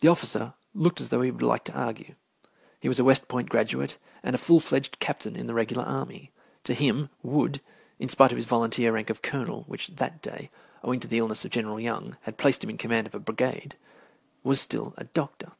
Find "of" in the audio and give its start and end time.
8.32-8.36, 9.10-9.20, 11.44-11.50, 13.06-13.14